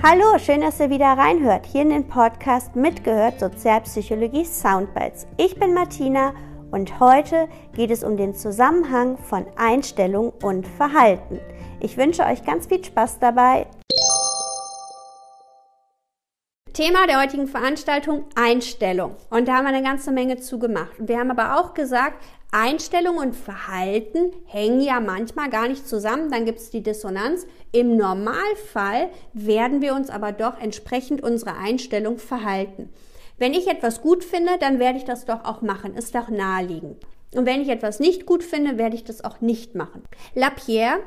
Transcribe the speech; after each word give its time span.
Hallo, 0.00 0.38
schön, 0.38 0.60
dass 0.60 0.78
ihr 0.78 0.90
wieder 0.90 1.06
reinhört. 1.06 1.66
Hier 1.66 1.82
in 1.82 1.90
den 1.90 2.06
Podcast 2.06 2.76
Mitgehört 2.76 3.40
Sozialpsychologie 3.40 4.44
Soundbites. 4.44 5.26
Ich 5.38 5.58
bin 5.58 5.74
Martina 5.74 6.34
und 6.70 7.00
heute 7.00 7.48
geht 7.74 7.90
es 7.90 8.04
um 8.04 8.16
den 8.16 8.32
Zusammenhang 8.32 9.18
von 9.18 9.44
Einstellung 9.56 10.32
und 10.40 10.68
Verhalten. 10.68 11.40
Ich 11.80 11.96
wünsche 11.96 12.22
euch 12.22 12.44
ganz 12.44 12.68
viel 12.68 12.84
Spaß 12.84 13.18
dabei. 13.18 13.66
Thema 16.72 17.08
der 17.08 17.20
heutigen 17.20 17.48
Veranstaltung 17.48 18.26
Einstellung. 18.36 19.16
Und 19.30 19.48
da 19.48 19.56
haben 19.56 19.64
wir 19.64 19.74
eine 19.74 19.82
ganze 19.82 20.12
Menge 20.12 20.36
zu 20.36 20.60
gemacht. 20.60 20.92
Und 21.00 21.08
wir 21.08 21.18
haben 21.18 21.32
aber 21.32 21.58
auch 21.58 21.74
gesagt, 21.74 22.24
Einstellung 22.50 23.18
und 23.18 23.36
Verhalten 23.36 24.32
hängen 24.46 24.80
ja 24.80 25.00
manchmal 25.00 25.50
gar 25.50 25.68
nicht 25.68 25.86
zusammen, 25.86 26.30
dann 26.30 26.46
gibt 26.46 26.60
es 26.60 26.70
die 26.70 26.82
Dissonanz. 26.82 27.46
Im 27.72 27.96
Normalfall 27.96 29.10
werden 29.34 29.82
wir 29.82 29.94
uns 29.94 30.08
aber 30.08 30.32
doch 30.32 30.58
entsprechend 30.58 31.22
unserer 31.22 31.58
Einstellung 31.58 32.18
verhalten. 32.18 32.88
Wenn 33.36 33.52
ich 33.52 33.68
etwas 33.68 34.00
gut 34.00 34.24
finde, 34.24 34.52
dann 34.58 34.78
werde 34.78 34.98
ich 34.98 35.04
das 35.04 35.26
doch 35.26 35.44
auch 35.44 35.60
machen, 35.60 35.94
ist 35.94 36.14
doch 36.14 36.28
naheliegend. 36.28 36.96
Und 37.34 37.44
wenn 37.44 37.60
ich 37.60 37.68
etwas 37.68 38.00
nicht 38.00 38.24
gut 38.24 38.42
finde, 38.42 38.78
werde 38.78 38.96
ich 38.96 39.04
das 39.04 39.22
auch 39.22 39.42
nicht 39.42 39.74
machen. 39.74 40.02
Lapierre 40.34 41.00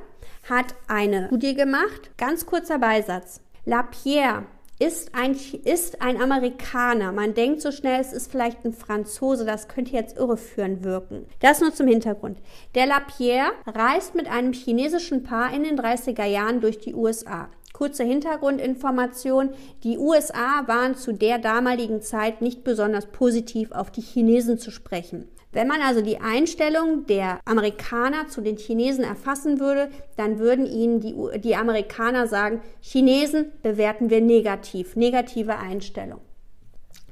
hat 0.48 0.76
eine 0.88 1.28
Studie 1.28 1.56
gemacht, 1.56 2.12
ganz 2.18 2.46
kurzer 2.46 2.78
Beisatz. 2.78 3.42
Lapierre 3.66 4.46
ist 4.82 5.14
ein, 5.14 5.38
ist 5.64 6.02
ein 6.02 6.20
Amerikaner. 6.20 7.12
Man 7.12 7.36
denkt 7.36 7.62
so 7.62 7.72
schnell, 7.72 8.02
es 8.02 8.14
ist 8.14 8.32
vielleicht 8.32 8.66
ein 8.66 8.74
Franzose. 8.74 9.46
Das 9.46 9.68
könnte 9.68 9.92
jetzt 9.92 10.18
irreführend 10.18 10.84
wirken. 10.84 11.28
Das 11.40 11.62
nur 11.62 11.72
zum 11.72 11.88
Hintergrund. 11.88 12.40
Der 12.74 12.88
Lapierre 12.88 13.52
reist 13.68 14.16
mit 14.16 14.28
einem 14.28 14.54
chinesischen 14.54 15.22
Paar 15.22 15.54
in 15.54 15.64
den 15.64 15.78
30er 15.78 16.26
Jahren 16.26 16.62
durch 16.62 16.80
die 16.80 16.96
USA. 16.96 17.50
Kurze 17.74 18.04
Hintergrundinformation. 18.04 19.52
Die 19.84 20.00
USA 20.00 20.68
waren 20.68 20.96
zu 20.96 21.14
der 21.14 21.38
damaligen 21.38 22.02
Zeit 22.02 22.42
nicht 22.42 22.64
besonders 22.64 23.06
positiv 23.06 23.72
auf 23.72 23.92
die 23.92 24.02
Chinesen 24.02 24.58
zu 24.58 24.72
sprechen. 24.72 25.30
Wenn 25.54 25.68
man 25.68 25.82
also 25.82 26.02
die 26.02 26.20
Einstellung 26.20 27.06
der 27.08 27.40
Amerikaner 27.44 28.30
zu 28.30 28.42
den 28.42 28.58
Chinesen 28.58 29.04
erfassen 29.04 29.60
würde, 29.60 29.90
dann 30.16 30.40
würden 30.40 30.66
ihnen 30.66 31.02
die, 31.02 31.16
die 31.40 31.56
Amerikaner 31.56 32.28
sagen, 32.28 32.62
Chinesen 32.80 33.52
bewerten 33.62 34.10
wir 34.10 34.22
negativ, 34.22 34.96
negative 34.96 35.58
Einstellung. 35.58 36.22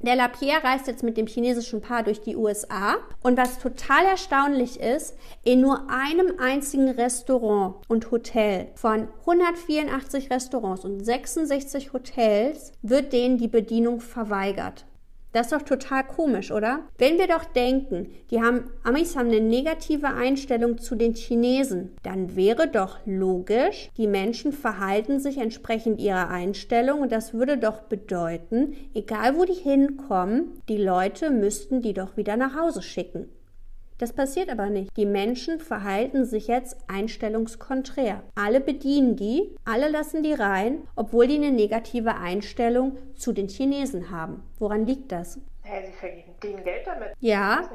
Der 0.02 0.16
Lapierre 0.16 0.64
reist 0.64 0.86
jetzt 0.86 1.02
mit 1.02 1.18
dem 1.18 1.26
chinesischen 1.26 1.82
Paar 1.82 2.02
durch 2.02 2.22
die 2.22 2.34
USA 2.34 2.96
und 3.22 3.36
was 3.36 3.58
total 3.58 4.06
erstaunlich 4.06 4.80
ist, 4.80 5.14
in 5.44 5.60
nur 5.60 5.90
einem 5.90 6.38
einzigen 6.38 6.88
Restaurant 6.88 7.74
und 7.86 8.10
Hotel 8.10 8.68
von 8.76 9.08
184 9.26 10.30
Restaurants 10.30 10.86
und 10.86 11.04
66 11.04 11.92
Hotels 11.92 12.72
wird 12.80 13.12
denen 13.12 13.36
die 13.36 13.48
Bedienung 13.48 14.00
verweigert. 14.00 14.86
Das 15.32 15.46
ist 15.46 15.52
doch 15.52 15.62
total 15.62 16.04
komisch, 16.04 16.50
oder? 16.50 16.80
Wenn 16.98 17.18
wir 17.18 17.28
doch 17.28 17.44
denken, 17.44 18.10
die 18.30 18.42
haben, 18.42 18.64
Amis 18.82 19.16
haben 19.16 19.28
eine 19.28 19.40
negative 19.40 20.08
Einstellung 20.08 20.78
zu 20.78 20.96
den 20.96 21.14
Chinesen, 21.14 21.92
dann 22.02 22.34
wäre 22.34 22.66
doch 22.66 22.98
logisch, 23.06 23.90
die 23.96 24.08
Menschen 24.08 24.52
verhalten 24.52 25.20
sich 25.20 25.38
entsprechend 25.38 26.00
ihrer 26.00 26.30
Einstellung 26.30 27.00
und 27.00 27.12
das 27.12 27.32
würde 27.32 27.58
doch 27.58 27.82
bedeuten, 27.82 28.76
egal 28.92 29.36
wo 29.36 29.44
die 29.44 29.52
hinkommen, 29.52 30.60
die 30.68 30.78
Leute 30.78 31.30
müssten 31.30 31.80
die 31.80 31.94
doch 31.94 32.16
wieder 32.16 32.36
nach 32.36 32.56
Hause 32.56 32.82
schicken. 32.82 33.28
Das 34.00 34.14
passiert 34.14 34.48
aber 34.50 34.70
nicht. 34.70 34.96
Die 34.96 35.04
Menschen 35.04 35.60
verhalten 35.60 36.24
sich 36.24 36.48
jetzt 36.48 36.78
einstellungskonträr. 36.88 38.22
Alle 38.34 38.62
bedienen 38.62 39.14
die, 39.14 39.54
alle 39.66 39.90
lassen 39.90 40.22
die 40.22 40.32
rein, 40.32 40.88
obwohl 40.96 41.26
die 41.26 41.34
eine 41.34 41.52
negative 41.52 42.14
Einstellung 42.14 42.96
zu 43.14 43.34
den 43.34 43.48
Chinesen 43.48 44.10
haben. 44.10 44.42
Woran 44.58 44.86
liegt 44.86 45.12
das? 45.12 45.38
Hey, 45.60 45.84
sie 45.84 45.92
verdienen 45.92 46.64
Geld 46.64 46.86
damit. 46.86 47.10
Ja. 47.20 47.68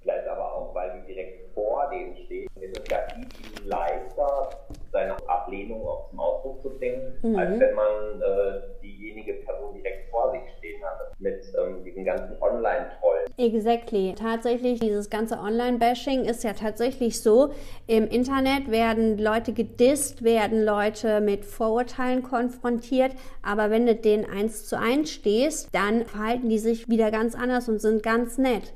Vielleicht 0.00 0.26
aber 0.26 0.50
auch, 0.50 0.74
weil 0.74 0.92
sie 0.98 1.12
direkt 1.12 1.52
vor 1.52 1.90
denen 1.92 2.16
stehen. 2.24 2.48
Es 2.54 2.70
ist 2.70 2.90
ja 2.90 2.98
viel 3.14 3.68
leichter, 3.68 4.48
seine 4.92 5.14
Ablehnung 5.28 5.86
auch 5.86 6.08
zum 6.08 6.20
Ausdruck 6.20 6.62
zu 6.62 6.70
bringen, 6.78 7.18
mhm. 7.20 7.36
als 7.36 7.60
wenn 7.60 7.74
man 7.74 8.22
äh, 8.22 8.80
diejenige 8.80 9.34
Person 9.44 9.74
direkt 9.74 10.08
vor 10.10 10.32
sich 10.32 10.40
stehen 10.56 10.82
hat 10.82 11.12
mit 11.18 11.44
ähm, 11.58 11.84
diesen 11.84 12.06
ganzen 12.06 12.40
Online-Trollen. 12.40 13.15
Exactly. 13.38 14.14
Tatsächlich, 14.18 14.80
dieses 14.80 15.10
ganze 15.10 15.38
Online-Bashing 15.38 16.24
ist 16.24 16.42
ja 16.42 16.54
tatsächlich 16.54 17.20
so. 17.20 17.52
Im 17.86 18.08
Internet 18.08 18.70
werden 18.70 19.18
Leute 19.18 19.52
gedisst, 19.52 20.24
werden 20.24 20.64
Leute 20.64 21.20
mit 21.20 21.44
Vorurteilen 21.44 22.22
konfrontiert, 22.22 23.12
aber 23.42 23.68
wenn 23.68 23.84
du 23.84 23.94
denen 23.94 24.24
eins 24.24 24.64
zu 24.64 24.78
eins 24.78 25.10
stehst, 25.10 25.68
dann 25.72 26.06
verhalten 26.06 26.48
die 26.48 26.58
sich 26.58 26.88
wieder 26.88 27.10
ganz 27.10 27.34
anders 27.34 27.68
und 27.68 27.78
sind 27.78 28.02
ganz 28.02 28.38
nett. 28.38 28.72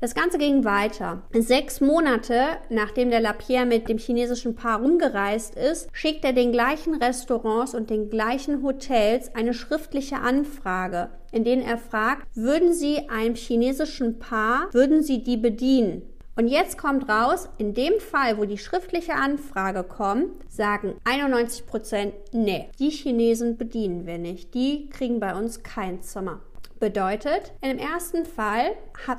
Das 0.00 0.14
Ganze 0.14 0.38
ging 0.38 0.64
weiter. 0.64 1.22
Sechs 1.34 1.82
Monate 1.82 2.56
nachdem 2.70 3.10
der 3.10 3.20
Lapierre 3.20 3.66
mit 3.66 3.86
dem 3.90 3.98
chinesischen 3.98 4.54
Paar 4.54 4.80
rumgereist 4.80 5.54
ist, 5.56 5.90
schickt 5.92 6.24
er 6.24 6.32
den 6.32 6.52
gleichen 6.52 6.94
Restaurants 6.94 7.74
und 7.74 7.90
den 7.90 8.08
gleichen 8.08 8.62
Hotels 8.62 9.34
eine 9.34 9.52
schriftliche 9.52 10.16
Anfrage, 10.16 11.10
in 11.32 11.44
denen 11.44 11.60
er 11.60 11.76
fragt, 11.76 12.26
würden 12.34 12.72
Sie 12.72 13.10
einem 13.10 13.34
chinesischen 13.34 14.18
Paar, 14.18 14.72
würden 14.72 15.02
Sie 15.02 15.22
die 15.22 15.36
bedienen? 15.36 16.00
Und 16.34 16.48
jetzt 16.48 16.78
kommt 16.78 17.06
raus, 17.06 17.50
in 17.58 17.74
dem 17.74 18.00
Fall, 18.00 18.38
wo 18.38 18.46
die 18.46 18.56
schriftliche 18.56 19.16
Anfrage 19.16 19.84
kommt, 19.84 20.30
sagen 20.50 20.94
91 21.04 21.66
Prozent, 21.66 22.14
nee, 22.32 22.70
die 22.78 22.88
Chinesen 22.88 23.58
bedienen 23.58 24.06
wir 24.06 24.16
nicht. 24.16 24.54
Die 24.54 24.88
kriegen 24.88 25.20
bei 25.20 25.34
uns 25.34 25.62
kein 25.62 26.00
Zimmer. 26.00 26.40
Bedeutet, 26.80 27.52
im 27.60 27.76
ersten 27.76 28.24
Fall 28.24 28.70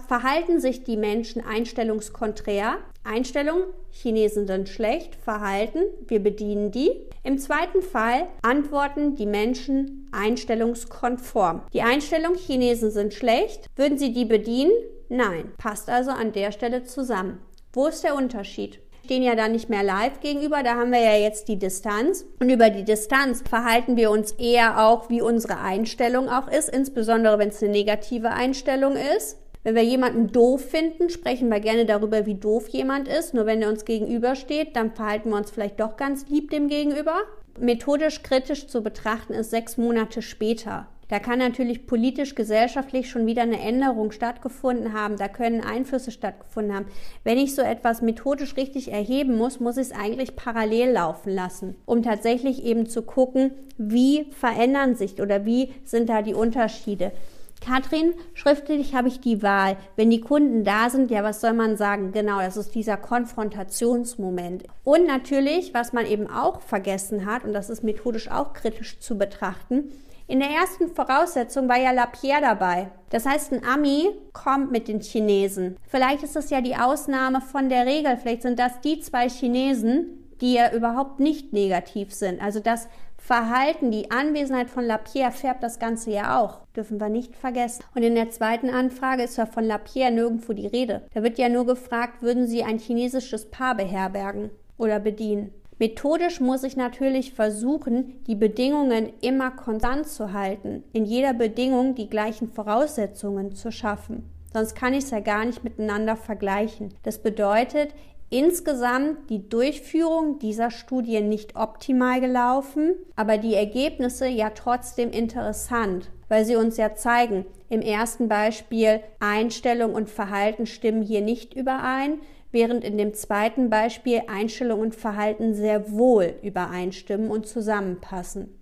verhalten 0.08 0.60
sich 0.60 0.84
die 0.84 0.98
Menschen 0.98 1.46
einstellungskonträr. 1.46 2.78
Einstellung, 3.04 3.66
Chinesen 3.92 4.48
sind 4.48 4.68
schlecht, 4.68 5.14
Verhalten, 5.16 5.82
wir 6.08 6.24
bedienen 6.24 6.72
die. 6.72 6.90
Im 7.22 7.38
zweiten 7.38 7.84
Fall 7.84 8.28
antworten 8.42 9.16
die 9.16 9.28
Menschen 9.28 10.10
einstellungskonform. 10.12 11.62
Die 11.72 11.84
Einstellung, 11.84 12.34
Chinesen 12.34 12.90
sind 12.90 13.14
schlecht, 13.14 13.70
würden 13.76 14.00
sie 14.00 14.12
die 14.12 14.26
bedienen? 14.26 14.72
Nein, 15.10 15.52
passt 15.60 15.88
also 15.88 16.10
an 16.10 16.32
der 16.32 16.52
Stelle 16.52 16.84
zusammen. 16.84 17.44
Wo 17.74 17.86
ist 17.86 18.04
der 18.04 18.16
Unterschied? 18.16 18.80
Stehen 19.06 19.24
ja 19.24 19.36
da 19.36 19.48
nicht 19.48 19.70
mehr 19.70 19.84
live 19.84 20.20
gegenüber, 20.20 20.64
da 20.64 20.76
haben 20.76 20.92
wir 20.92 21.02
ja 21.02 21.18
jetzt 21.18 21.48
die 21.48 21.58
Distanz. 21.58 22.26
Und 22.40 22.50
über 22.50 22.70
die 22.70 22.84
Distanz 22.84 23.44
verhalten 23.48 23.98
wir 23.98 24.12
uns 24.12 24.32
eher 24.34 24.86
auch, 24.86 25.10
wie 25.10 25.22
unsere 25.22 25.60
Einstellung 25.60 26.30
auch 26.30 26.48
ist, 26.48 26.70
insbesondere 26.70 27.40
wenn 27.40 27.50
es 27.50 27.62
eine 27.62 27.72
negative 27.72 28.30
Einstellung 28.30 28.96
ist. 29.18 29.38
Wenn 29.64 29.76
wir 29.76 29.84
jemanden 29.84 30.32
doof 30.32 30.62
finden, 30.70 31.10
sprechen 31.10 31.50
wir 31.50 31.60
gerne 31.60 31.86
darüber, 31.86 32.26
wie 32.26 32.36
doof 32.36 32.68
jemand 32.70 33.08
ist. 33.08 33.34
Nur 33.34 33.46
wenn 33.46 33.62
er 33.62 33.70
uns 33.70 33.86
gegenübersteht, 33.86 34.76
dann 34.76 34.92
verhalten 34.92 35.30
wir 35.30 35.38
uns 35.38 35.52
vielleicht 35.52 35.80
doch 35.80 35.98
ganz 35.98 36.28
lieb 36.30 36.50
dem 36.50 36.68
gegenüber. 36.68 37.16
Methodisch 37.60 38.24
kritisch 38.24 38.68
zu 38.68 38.82
betrachten 38.82 39.34
ist 39.34 39.52
sechs 39.52 39.78
Monate 39.78 40.22
später. 40.22 40.88
Da 41.12 41.20
kann 41.20 41.40
natürlich 41.40 41.88
politisch, 41.88 42.36
gesellschaftlich 42.36 43.10
schon 43.10 43.26
wieder 43.26 43.42
eine 43.42 43.60
Änderung 43.60 44.14
stattgefunden 44.14 44.94
haben. 44.94 45.18
Da 45.18 45.28
können 45.28 45.60
Einflüsse 45.60 46.10
stattgefunden 46.10 46.74
haben. 46.74 46.86
Wenn 47.26 47.38
ich 47.38 47.54
so 47.54 47.62
etwas 47.62 48.02
methodisch 48.02 48.56
richtig 48.56 48.94
erheben 48.94 49.38
muss, 49.38 49.60
muss 49.60 49.76
ich 49.76 49.88
es 49.88 49.92
eigentlich 49.92 50.38
parallel 50.38 50.92
laufen 50.92 51.36
lassen, 51.36 51.76
um 51.86 52.02
tatsächlich 52.02 52.64
eben 52.64 52.88
zu 52.88 53.02
gucken, 53.02 53.52
wie 53.78 54.32
verändern 54.32 54.96
sich 54.96 55.22
oder 55.22 55.44
wie 55.44 55.74
sind 55.84 56.08
da 56.08 56.22
die 56.22 56.34
Unterschiede. 56.34 57.12
Katrin, 57.60 58.14
schriftlich 58.34 58.96
habe 58.96 59.10
ich 59.10 59.20
die 59.20 59.44
Wahl. 59.44 59.76
Wenn 59.98 60.12
die 60.12 60.22
Kunden 60.22 60.64
da 60.64 60.90
sind, 60.90 61.12
ja, 61.12 61.26
was 61.26 61.42
soll 61.42 61.52
man 61.52 61.76
sagen? 61.76 62.14
Genau, 62.14 62.40
das 62.40 62.56
ist 62.56 62.74
dieser 62.74 62.96
Konfrontationsmoment. 62.96 64.64
Und 64.86 65.08
natürlich, 65.08 65.74
was 65.74 65.92
man 65.92 66.06
eben 66.06 66.28
auch 66.28 66.62
vergessen 66.62 67.26
hat, 67.26 67.44
und 67.44 67.52
das 67.52 67.70
ist 67.70 67.84
methodisch 67.84 68.32
auch 68.32 68.54
kritisch 68.54 69.02
zu 69.02 69.18
betrachten, 69.18 69.92
in 70.32 70.40
der 70.40 70.50
ersten 70.50 70.88
Voraussetzung 70.88 71.68
war 71.68 71.78
ja 71.78 71.92
Lapierre 71.92 72.40
dabei. 72.40 72.90
Das 73.10 73.26
heißt, 73.26 73.52
ein 73.52 73.66
Ami 73.66 74.12
kommt 74.32 74.72
mit 74.72 74.88
den 74.88 75.02
Chinesen. 75.02 75.76
Vielleicht 75.86 76.24
ist 76.24 76.38
das 76.38 76.50
ja 76.50 76.62
die 76.62 76.78
Ausnahme 76.78 77.42
von 77.42 77.68
der 77.68 77.86
Regel. 77.86 78.16
Vielleicht 78.16 78.44
sind 78.44 78.58
das 78.58 78.80
die 78.80 79.02
zwei 79.02 79.28
Chinesen, 79.28 80.30
die 80.40 80.54
ja 80.54 80.72
überhaupt 80.72 81.20
nicht 81.20 81.52
negativ 81.52 82.14
sind. 82.14 82.42
Also 82.42 82.62
das 82.62 82.88
Verhalten, 83.18 83.92
die 83.92 84.10
Anwesenheit 84.10 84.70
von 84.70 84.86
Lapierre 84.86 85.34
färbt 85.34 85.64
das 85.64 85.80
Ganze 85.80 86.12
ja 86.12 86.40
auch. 86.40 86.62
Dürfen 86.78 87.02
wir 87.02 87.10
nicht 87.10 87.36
vergessen. 87.36 87.84
Und 87.94 88.04
in 88.04 88.16
der 88.16 88.30
zweiten 88.30 88.70
Anfrage 88.70 89.24
ist 89.24 89.38
ja 89.38 89.46
von 89.46 89.66
Lapierre 89.66 90.12
nirgendwo 90.12 90.54
die 90.54 90.68
Rede. 90.68 91.02
Da 91.14 91.24
wird 91.24 91.40
ja 91.40 91.50
nur 91.50 91.66
gefragt, 91.66 92.22
würden 92.22 92.48
Sie 92.48 92.64
ein 92.64 92.80
chinesisches 92.80 93.52
Paar 93.52 93.76
beherbergen 93.76 94.50
oder 94.78 95.00
bedienen? 95.02 95.54
Methodisch 95.82 96.40
muss 96.40 96.62
ich 96.62 96.78
natürlich 96.78 97.34
versuchen, 97.34 98.24
die 98.28 98.36
Bedingungen 98.36 99.14
immer 99.20 99.50
konstant 99.50 100.06
zu 100.06 100.32
halten, 100.32 100.84
in 100.94 101.06
jeder 101.06 101.34
Bedingung 101.34 101.96
die 101.96 102.08
gleichen 102.08 102.48
Voraussetzungen 102.48 103.56
zu 103.56 103.72
schaffen. 103.72 104.30
Sonst 104.54 104.76
kann 104.76 104.94
ich 104.94 105.06
es 105.06 105.10
ja 105.10 105.22
gar 105.22 105.44
nicht 105.44 105.64
miteinander 105.64 106.16
vergleichen. 106.16 106.94
Das 107.02 107.18
bedeutet, 107.18 107.96
insgesamt 108.30 109.32
die 109.32 109.50
Durchführung 109.50 110.38
dieser 110.38 110.70
Studie 110.70 111.20
nicht 111.20 111.56
optimal 111.56 112.22
gelaufen, 112.22 112.94
aber 113.16 113.40
die 113.40 113.56
Ergebnisse 113.56 114.28
ja 114.28 114.52
trotzdem 114.52 115.10
interessant, 115.10 116.12
weil 116.32 116.46
sie 116.46 116.56
uns 116.56 116.78
ja 116.78 116.96
zeigen, 116.96 117.46
im 117.68 117.82
ersten 117.82 118.30
Beispiel 118.30 119.02
Einstellung 119.20 119.94
und 119.94 120.10
Verhalten 120.10 120.66
stimmen 120.66 121.02
hier 121.02 121.20
nicht 121.20 121.54
überein, 121.54 122.22
während 122.54 122.86
in 122.86 122.98
dem 122.98 123.14
zweiten 123.14 123.70
Beispiel 123.70 124.22
Einstellung 124.28 124.80
und 124.80 124.96
Verhalten 124.96 125.54
sehr 125.54 125.92
wohl 125.92 126.36
übereinstimmen 126.42 127.30
und 127.30 127.48
zusammenpassen. 127.48 128.58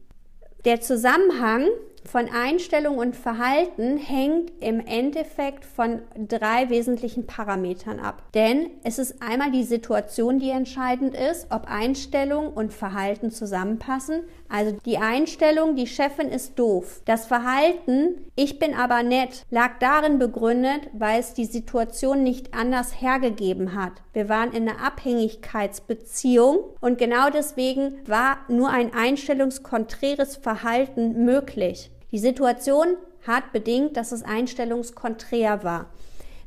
Der 0.65 0.81
Zusammenhang 0.81 1.67
von 2.05 2.27
Einstellung 2.27 2.97
und 2.97 3.15
Verhalten 3.15 3.97
hängt 3.97 4.51
im 4.61 4.79
Endeffekt 4.79 5.63
von 5.63 6.01
drei 6.27 6.71
wesentlichen 6.71 7.27
Parametern 7.27 7.99
ab. 7.99 8.23
Denn 8.33 8.71
es 8.83 8.97
ist 8.97 9.21
einmal 9.21 9.51
die 9.51 9.63
Situation, 9.63 10.39
die 10.39 10.49
entscheidend 10.49 11.15
ist, 11.15 11.47
ob 11.51 11.69
Einstellung 11.69 12.51
und 12.51 12.73
Verhalten 12.73 13.29
zusammenpassen. 13.29 14.23
Also 14.49 14.75
die 14.83 14.97
Einstellung, 14.97 15.75
die 15.75 15.85
Chefin 15.85 16.29
ist 16.29 16.57
doof. 16.57 17.01
Das 17.05 17.27
Verhalten, 17.27 18.25
ich 18.35 18.57
bin 18.57 18.73
aber 18.73 19.03
nett, 19.03 19.45
lag 19.51 19.77
darin 19.79 20.17
begründet, 20.17 20.89
weil 20.91 21.19
es 21.19 21.35
die 21.35 21.45
Situation 21.45 22.23
nicht 22.23 22.55
anders 22.55 22.99
hergegeben 22.99 23.75
hat. 23.75 23.93
Wir 24.11 24.27
waren 24.27 24.51
in 24.51 24.67
einer 24.67 24.83
Abhängigkeitsbeziehung 24.83 26.61
und 26.81 26.97
genau 26.97 27.29
deswegen 27.29 27.99
war 28.07 28.39
nur 28.47 28.69
ein 28.69 28.91
einstellungskonträres 28.91 30.37
Verhalten 30.37 31.23
möglich. 31.25 31.91
Die 32.11 32.19
Situation 32.19 32.97
hat 33.27 33.51
bedingt, 33.51 33.97
dass 33.97 34.11
es 34.11 34.23
einstellungskonträr 34.23 35.63
war. 35.63 35.91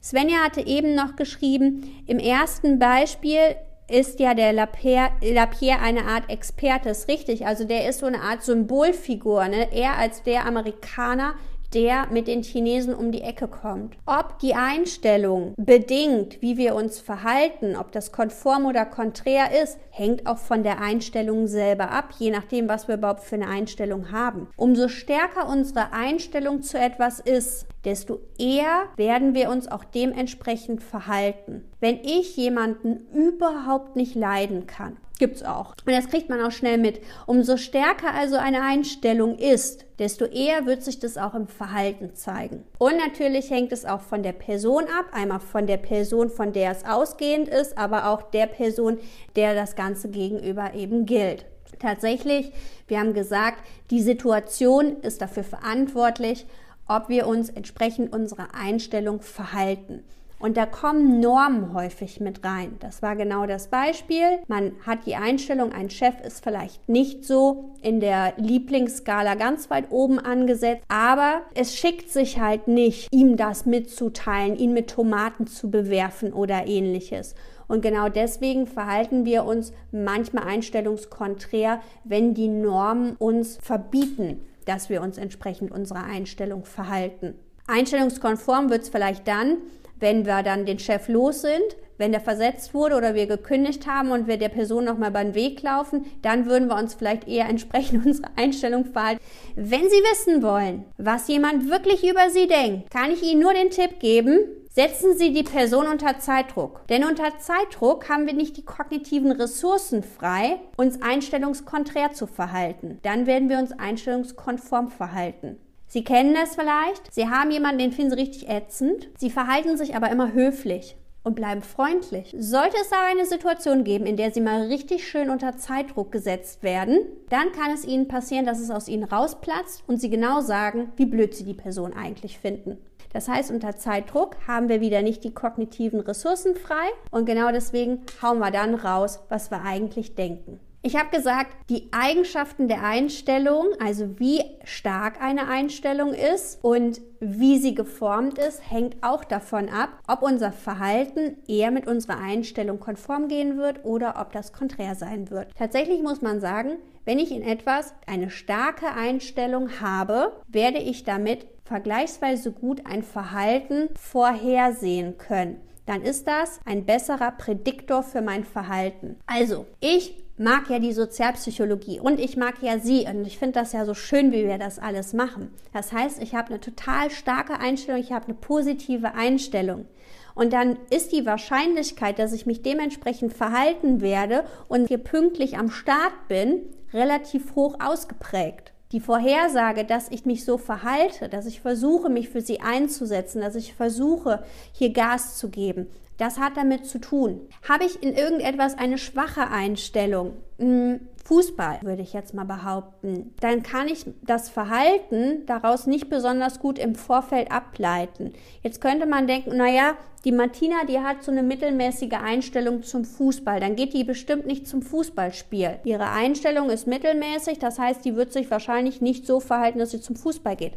Svenja 0.03 0.39
hatte 0.39 0.67
eben 0.67 0.97
noch 0.97 1.15
geschrieben, 1.15 2.03
im 2.07 2.19
ersten 2.19 2.81
Beispiel 2.81 3.55
ist 3.93 4.21
ja 4.21 4.33
der 4.35 4.53
Lapierre, 4.53 5.11
Lapierre 5.21 5.81
eine 5.81 6.07
Art 6.07 6.31
Experte, 6.31 6.89
ist 6.89 7.09
richtig. 7.09 7.47
Also 7.47 7.65
der 7.65 7.89
ist 7.89 8.01
so 8.01 8.07
eine 8.07 8.23
Art 8.23 8.43
Symbolfigur. 8.43 9.47
Ne? 9.49 9.69
Er 9.73 9.99
als 9.99 10.23
der 10.23 10.47
Amerikaner, 10.47 11.35
der 11.75 12.07
mit 12.11 12.27
den 12.27 12.43
Chinesen 12.43 12.95
um 12.95 13.13
die 13.13 13.23
Ecke 13.23 13.49
kommt. 13.49 13.97
Ob 14.07 14.39
die 14.39 14.55
Einstellung 14.55 15.55
bedingt, 15.57 16.41
wie 16.43 16.57
wir 16.57 16.75
uns 16.75 17.01
verhalten, 17.01 17.77
ob 17.77 17.93
das 17.93 18.13
konform 18.13 18.67
oder 18.67 18.85
konträr 18.85 19.63
ist, 19.63 19.79
hängt 19.91 20.27
auch 20.27 20.39
von 20.39 20.63
der 20.63 20.81
Einstellung 20.81 21.47
selber 21.47 21.91
ab, 21.91 22.15
je 22.19 22.31
nachdem, 22.31 22.69
was 22.69 22.89
wir 22.89 22.97
überhaupt 22.97 23.23
für 23.23 23.37
eine 23.37 23.49
Einstellung 23.49 24.11
haben. 24.11 24.49
Umso 24.57 24.89
stärker 24.89 25.49
unsere 25.49 25.93
Einstellung 25.93 26.63
zu 26.63 26.79
etwas 26.79 27.21
ist, 27.21 27.67
desto 27.85 28.21
eher 28.39 28.85
werden 28.97 29.35
wir 29.35 29.51
uns 29.51 29.71
auch 29.71 29.85
dementsprechend 29.85 30.83
verhalten. 30.83 31.65
Wenn 31.81 31.99
ich 32.03 32.37
jemanden 32.37 33.07
überhaupt 33.13 33.97
nicht 33.97 34.15
leiden 34.15 34.67
kann, 34.67 34.97
gibt's 35.23 35.45
auch. 35.45 35.77
Und 35.87 35.93
das 35.93 36.09
kriegt 36.09 36.29
man 36.29 36.41
auch 36.41 36.51
schnell 36.51 36.79
mit. 36.79 37.01
Umso 37.27 37.57
stärker 37.57 38.13
also 38.13 38.35
eine 38.35 38.61
Einstellung 38.61 39.39
ist, 39.39 39.87
desto 40.01 40.25
eher 40.25 40.67
wird 40.67 40.83
sich 40.83 40.99
das 40.99 41.17
auch 41.17 41.35
im 41.35 41.47
Verhalten 41.47 42.17
zeigen. 42.17 42.65
Und 42.79 42.97
natürlich 42.97 43.49
hängt 43.49 43.71
es 43.71 43.85
auch 43.85 44.01
von 44.01 44.25
der 44.25 44.33
Person 44.33 44.83
ab, 44.99 45.07
einmal 45.13 45.39
von 45.39 45.69
der 45.69 45.77
Person, 45.77 46.29
von 46.29 46.53
der 46.53 46.73
es 46.73 46.85
ausgehend 46.85 47.49
ist, 47.49 47.79
aber 47.79 48.09
auch 48.09 48.23
der 48.23 48.47
Person, 48.47 48.99
der 49.37 49.55
das 49.55 49.77
Ganze 49.77 50.09
gegenüber 50.09 50.75
eben 50.75 51.07
gilt. 51.07 51.47
Tatsächlich, 51.79 52.51
wir 52.89 52.99
haben 52.99 53.15
gesagt, 53.15 53.59
die 53.93 54.03
Situation 54.03 54.97
ist 55.03 55.23
dafür 55.23 55.45
verantwortlich, 55.45 56.47
ob 56.89 57.09
wir 57.09 57.29
uns 57.29 57.49
entsprechend 57.49 58.13
unserer 58.13 58.57
Einstellung 58.57 59.23
verhalten. 59.23 60.03
Und 60.43 60.57
da 60.57 60.67
kommen 60.67 61.21
Normen 61.21 61.73
häufig 61.73 62.19
mit 62.19 62.45
rein. 62.45 62.75
Das 62.81 63.01
war 63.01 63.15
genau 63.15 63.47
das 63.47 63.69
Beispiel. 63.69 64.41
Man 64.49 64.73
hat 64.85 65.07
die 65.07 65.15
Einstellung, 65.15 65.71
ein 65.71 65.89
Chef 65.89 66.21
ist 66.27 66.43
vielleicht 66.43 66.89
nicht 66.89 67.25
so 67.25 67.77
in 67.81 68.01
der 68.01 68.33
Lieblingsskala 68.39 69.37
ganz 69.37 69.71
weit 69.71 69.93
oben 69.93 70.19
angesetzt, 70.19 70.83
aber 70.89 71.43
es 71.55 71.77
schickt 71.77 72.11
sich 72.11 72.41
halt 72.41 72.67
nicht, 72.67 73.07
ihm 73.13 73.37
das 73.37 73.67
mitzuteilen, 73.67 74.57
ihn 74.57 74.73
mit 74.73 74.91
Tomaten 74.91 75.47
zu 75.47 75.71
bewerfen 75.71 76.33
oder 76.33 76.67
ähnliches. 76.67 77.37
Und 77.69 77.81
genau 77.81 78.09
deswegen 78.09 78.67
verhalten 78.67 79.25
wir 79.25 79.45
uns 79.45 79.73
manchmal 79.93 80.49
einstellungskonträr, 80.49 81.81
wenn 82.03 82.35
die 82.35 82.49
Normen 82.49 83.15
uns 83.15 83.59
verbieten, 83.63 84.41
dass 84.65 84.91
wir 84.91 85.03
uns 85.03 85.19
entsprechend 85.19 85.71
unserer 85.71 86.03
Einstellung 86.03 86.65
verhalten. 86.65 87.35
Einstellungskonform 87.69 88.71
wird 88.71 88.83
es 88.83 88.89
vielleicht 88.89 89.29
dann, 89.29 89.59
wenn 90.03 90.27
wir 90.27 90.43
dann 90.43 90.67
den 90.67 90.79
Chef 90.79 91.09
los 91.09 91.41
sind, 91.41 91.77
wenn 91.97 92.13
der 92.13 92.21
versetzt 92.21 92.75
wurde 92.75 92.97
oder 92.97 93.15
wir 93.15 93.27
gekündigt 93.27 93.87
haben 93.87 94.11
und 94.11 94.27
wir 94.27 94.37
der 94.37 94.49
Person 94.49 94.85
nochmal 94.85 95.13
den 95.13 95.35
Weg 95.35 95.63
laufen, 95.63 96.07
dann 96.21 96.47
würden 96.47 96.69
wir 96.69 96.77
uns 96.77 96.95
vielleicht 96.95 97.29
eher 97.29 97.49
entsprechend 97.49 98.05
unserer 98.07 98.31
Einstellung 98.37 98.85
verhalten. 98.85 99.23
Wenn 99.55 99.83
Sie 99.89 100.03
wissen 100.11 100.43
wollen, 100.43 100.85
was 100.99 101.29
jemand 101.29 101.71
wirklich 101.71 102.03
über 102.07 102.29
Sie 102.29 102.49
denkt, 102.49 102.91
kann 102.91 103.11
ich 103.11 103.23
Ihnen 103.23 103.41
nur 103.41 103.55
den 103.55 103.71
Tipp 103.71 104.01
geben, 104.01 104.41
Setzen 104.75 105.19
Sie 105.19 105.35
die 105.35 105.43
Person 105.43 105.87
unter 105.87 106.19
Zeitdruck. 106.19 106.87
Denn 106.89 107.05
unter 107.05 107.39
Zeitdruck 107.39 108.09
haben 108.09 108.25
wir 108.25 108.33
nicht 108.33 108.57
die 108.57 108.65
kognitiven 108.65 109.31
Ressourcen 109.31 110.03
frei, 110.03 110.61
uns 110.79 111.03
einstellungskonträr 111.03 112.15
zu 112.15 112.27
verhalten. 112.27 112.99
Dann 113.03 113.27
werden 113.27 113.51
wir 113.51 113.59
uns 113.59 113.73
einstellungskonform 113.73 114.91
verhalten. 114.91 115.59
Sie 115.93 116.05
kennen 116.05 116.33
das 116.33 116.55
vielleicht. 116.55 117.13
Sie 117.13 117.29
haben 117.29 117.51
jemanden, 117.51 117.81
den 117.81 117.93
finden 117.93 118.13
Sie 118.13 118.17
richtig 118.17 118.49
ätzend. 118.49 119.11
Sie 119.19 119.29
verhalten 119.29 119.77
sich 119.77 119.95
aber 119.95 120.11
immer 120.11 120.33
höflich 120.33 120.97
und 121.23 121.35
bleiben 121.35 121.61
freundlich. 121.61 122.35
Sollte 122.39 122.79
es 122.81 122.93
aber 122.93 123.11
eine 123.11 123.27
Situation 123.27 123.85
geben, 123.85 124.07
in 124.07 124.17
der 124.17 124.31
Sie 124.31 124.41
mal 124.41 124.69
richtig 124.69 125.07
schön 125.07 125.29
unter 125.29 125.59
Zeitdruck 125.59 126.11
gesetzt 126.11 126.63
werden, 126.63 127.01
dann 127.29 127.53
kann 127.53 127.73
es 127.75 127.85
Ihnen 127.85 128.09
passieren, 128.09 128.47
dass 128.47 128.59
es 128.59 128.71
aus 128.71 128.89
Ihnen 128.89 129.05
rausplatzt 129.05 129.85
und 129.87 130.01
Sie 130.01 130.09
genau 130.09 130.41
sagen, 130.41 130.93
wie 130.97 131.05
blöd 131.05 131.35
Sie 131.35 131.45
die 131.45 131.53
Person 131.53 131.93
eigentlich 131.93 132.39
finden. 132.39 132.79
Das 133.13 133.29
heißt, 133.29 133.51
unter 133.51 133.77
Zeitdruck 133.77 134.37
haben 134.49 134.71
wir 134.71 134.81
wieder 134.81 135.03
nicht 135.03 135.23
die 135.25 135.35
kognitiven 135.35 136.01
Ressourcen 136.01 136.57
frei 136.57 136.89
und 137.11 137.27
genau 137.27 137.53
deswegen 137.53 138.01
hauen 138.23 138.39
wir 138.39 138.51
dann 138.51 138.75
raus, 138.77 139.21
was 139.29 139.51
wir 139.51 139.61
eigentlich 139.61 140.15
denken. 140.15 140.59
Ich 140.85 140.97
habe 140.97 141.17
gesagt, 141.17 141.55
die 141.71 141.89
Eigenschaften 141.93 142.67
der 142.67 142.83
Einstellung, 142.83 143.67
also 143.81 144.19
wie 144.19 144.43
stark 144.65 145.23
eine 145.23 145.47
Einstellung 145.47 146.13
ist 146.13 146.59
und 146.61 147.01
wie 147.21 147.59
sie 147.59 147.77
geformt 147.77 148.37
ist, 148.37 148.69
hängt 148.69 148.97
auch 149.01 149.23
davon 149.23 149.69
ab, 149.69 149.91
ob 150.09 150.23
unser 150.23 150.51
Verhalten 150.51 151.37
eher 151.47 151.71
mit 151.71 151.87
unserer 151.87 152.19
Einstellung 152.19 152.81
konform 152.81 153.29
gehen 153.29 153.59
wird 153.59 153.85
oder 153.85 154.21
ob 154.21 154.33
das 154.33 154.53
konträr 154.53 154.97
sein 154.97 155.31
wird. 155.31 155.55
Tatsächlich 155.57 156.03
muss 156.03 156.21
man 156.21 156.41
sagen, 156.41 156.79
wenn 157.05 157.21
ich 157.21 157.31
in 157.31 157.43
etwas 157.43 157.95
eine 158.09 158.31
starke 158.31 158.89
Einstellung 158.89 159.81
habe, 159.81 160.33
werde 160.49 160.79
ich 160.79 161.05
damit 161.05 161.47
vergleichsweise 161.63 162.51
gut 162.51 162.87
ein 162.87 163.05
Verhalten 163.05 163.89
vorhersehen 163.95 165.17
können 165.17 165.61
dann 165.87 166.03
ist 166.03 166.29
das 166.29 166.61
ein 166.65 166.85
besserer 166.85 167.33
Prädiktor 167.33 168.05
für 168.05 168.23
mein 168.23 168.45
Verhalten. 168.45 169.17
Also, 169.27 169.67
ich 169.81 170.15
mag 170.43 170.69
ja 170.69 170.79
die 170.79 170.93
Sozialpsychologie 170.93 172.01
und 172.01 172.21
ich 172.21 172.37
mag 172.37 172.57
ja 172.63 172.79
sie 172.79 173.07
und 173.07 173.27
ich 173.27 173.39
finde 173.39 173.61
das 173.61 173.73
ja 173.73 173.85
so 173.85 173.95
schön, 173.95 174.33
wie 174.33 174.47
wir 174.47 174.59
das 174.59 174.79
alles 174.79 175.13
machen. 175.13 175.53
Das 175.73 175.93
heißt, 175.93 176.23
ich 176.23 176.35
habe 176.35 176.49
eine 176.49 176.61
total 176.61 177.11
starke 177.11 177.59
Einstellung, 177.61 178.01
ich 178.01 178.13
habe 178.13 178.27
eine 178.27 178.35
positive 178.35 179.15
Einstellung. 179.15 179.87
Und 180.35 180.53
dann 180.53 180.79
ist 180.91 181.13
die 181.13 181.27
Wahrscheinlichkeit, 181.27 182.19
dass 182.19 182.33
ich 182.33 182.47
mich 182.47 182.63
dementsprechend 182.63 183.33
verhalten 183.33 184.01
werde 184.01 184.45
und 184.69 184.89
hier 184.89 184.99
pünktlich 184.99 185.59
am 185.59 185.71
Start 185.71 186.29
bin, 186.29 186.63
relativ 186.93 187.55
hoch 187.55 187.77
ausgeprägt. 187.81 188.73
Die 188.93 189.01
Vorhersage, 189.01 189.85
dass 189.85 190.11
ich 190.11 190.27
mich 190.27 190.45
so 190.45 190.59
verhalte, 190.59 191.29
dass 191.29 191.47
ich 191.47 191.61
versuche, 191.61 192.11
mich 192.11 192.29
für 192.29 192.43
sie 192.43 192.61
einzusetzen, 192.61 193.41
dass 193.41 193.55
ich 193.55 193.75
versuche, 193.75 194.45
hier 194.73 194.93
Gas 194.93 195.39
zu 195.39 195.49
geben, 195.49 195.87
das 196.19 196.39
hat 196.39 196.57
damit 196.57 196.87
zu 196.87 197.01
tun. 197.01 197.41
Habe 197.69 197.85
ich 197.85 198.03
in 198.03 198.15
irgendetwas 198.15 198.77
eine 198.79 198.99
schwache 198.99 199.49
Einstellung? 199.49 200.35
Hm, 200.59 201.01
Fußball, 201.25 201.79
würde 201.83 202.03
ich 202.03 202.13
jetzt 202.13 202.35
mal 202.35 202.45
behaupten, 202.45 203.33
dann 203.41 203.63
kann 203.63 203.87
ich 203.87 204.05
das 204.23 204.51
Verhalten 204.51 205.47
daraus 205.47 205.87
nicht 205.87 206.11
besonders 206.11 206.59
gut 206.59 206.79
im 206.79 206.95
Vorfeld 206.95 207.53
ableiten. 207.53 208.33
Jetzt 208.63 208.81
könnte 208.81 209.07
man 209.07 209.27
denken, 209.27 209.57
naja, 209.57 209.97
die 210.25 210.33
Martina, 210.33 210.85
die 210.85 211.01
hat 211.01 211.23
so 211.23 211.31
eine 211.31 211.43
mittelmäßige 211.43 212.13
Einstellung 212.13 212.83
zum 212.83 213.05
Fußball, 213.05 213.61
dann 213.61 213.77
geht 213.77 213.93
die 213.93 214.05
bestimmt 214.05 214.47
nicht 214.47 214.67
zum 214.67 214.83
Fußballspiel. 214.83 215.81
Ihre 215.85 216.11
Einstellung 216.11 216.71
ist 216.71 216.87
mittelmäßig, 216.87 217.59
das 217.59 217.79
heißt, 217.79 218.05
die 218.05 218.17
wird 218.17 218.33
sich 218.33 218.51
wahrscheinlich 218.51 219.01
nicht 219.01 219.27
so 219.27 219.41
verhalten, 219.41 219.79
dass 219.79 219.93
sie 219.93 220.01
zum 220.01 220.17
Fußball 220.17 220.57
geht. 220.57 220.75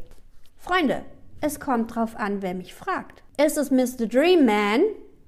Freunde, 0.57 1.03
es 1.41 1.59
kommt 1.59 1.95
drauf 1.95 2.15
an, 2.15 2.41
wer 2.41 2.53
mich 2.53 2.73
fragt. 2.73 3.23
Ist 3.43 3.57
es 3.57 3.69
Mr. 3.69 4.07
Dream 4.07 4.45
Man, 4.45 4.81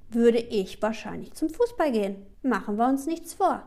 würde 0.09 0.39
ich 0.39 0.81
wahrscheinlich 0.81 1.33
zum 1.33 1.49
Fußball 1.49 1.91
gehen. 1.91 2.25
Machen 2.41 2.77
wir 2.77 2.87
uns 2.87 3.05
nichts 3.05 3.33
vor. 3.33 3.63